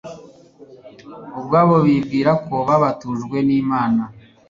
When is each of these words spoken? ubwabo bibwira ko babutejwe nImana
ubwabo 1.39 1.75
bibwira 1.85 2.31
ko 2.45 2.53
babutejwe 2.67 3.37
nImana 3.47 4.01